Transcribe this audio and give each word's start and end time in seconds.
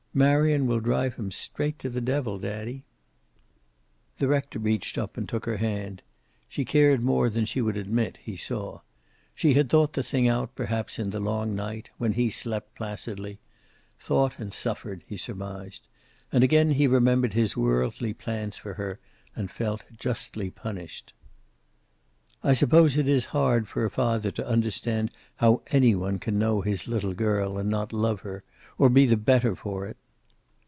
"Marion 0.13 0.67
will 0.67 0.81
drive 0.81 1.15
him 1.15 1.31
straight 1.31 1.79
to 1.79 1.87
the 1.89 2.01
devil, 2.01 2.37
daddy." 2.37 2.83
The 4.17 4.27
rector 4.27 4.59
reached 4.59 4.97
up 4.97 5.15
and 5.15 5.29
took 5.29 5.45
her 5.45 5.55
hand. 5.55 6.01
She 6.49 6.65
cared 6.65 7.01
more 7.01 7.29
than 7.29 7.45
she 7.45 7.61
would 7.61 7.77
admit, 7.77 8.17
he 8.21 8.35
saw. 8.35 8.81
She 9.33 9.53
had 9.53 9.69
thought 9.69 9.93
the 9.93 10.03
thing 10.03 10.27
out, 10.27 10.53
perhaps 10.53 10.99
in 10.99 11.11
the 11.11 11.21
long 11.21 11.55
night 11.55 11.91
when 11.97 12.11
he 12.11 12.29
slept 12.29 12.75
placidly. 12.75 13.39
Thought 13.99 14.37
and 14.37 14.53
suffered, 14.53 15.05
he 15.07 15.15
surmised. 15.15 15.87
And 16.29 16.43
again 16.43 16.71
he 16.71 16.87
remembered 16.87 17.31
his 17.33 17.55
worldly 17.55 18.13
plans 18.13 18.57
for 18.57 18.73
her, 18.73 18.99
and 19.33 19.49
felt 19.49 19.85
justly 19.97 20.49
punished. 20.49 21.13
"I 22.43 22.51
suppose 22.53 22.97
it 22.97 23.07
is 23.07 23.25
hard 23.25 23.67
for 23.67 23.85
a 23.85 23.89
father 23.91 24.31
to 24.31 24.47
understand 24.47 25.11
how 25.37 25.61
any 25.67 25.93
one 25.95 26.17
can 26.19 26.37
know 26.39 26.61
his 26.61 26.85
little 26.87 27.13
girl 27.13 27.57
and 27.59 27.69
not 27.69 27.93
love 27.93 28.21
her. 28.21 28.43
Or 28.79 28.89
be 28.89 29.05
the 29.05 29.15
better 29.15 29.55
for 29.55 29.85
it." 29.85 29.95